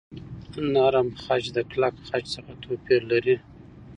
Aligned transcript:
نرم 0.73 1.07
خج 1.23 1.43
د 1.55 1.57
کلک 1.71 1.95
خج 2.07 2.23
څخه 2.35 2.51
توپیر 2.63 3.01
لري. 3.11 3.35